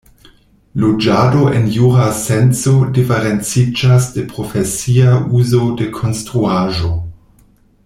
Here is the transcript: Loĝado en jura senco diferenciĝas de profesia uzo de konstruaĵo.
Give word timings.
Loĝado 0.83 1.41
en 1.57 1.67
jura 1.75 2.07
senco 2.21 2.73
diferenciĝas 2.95 4.09
de 4.17 4.25
profesia 4.33 5.15
uzo 5.41 5.69
de 5.83 5.91
konstruaĵo. 6.01 6.91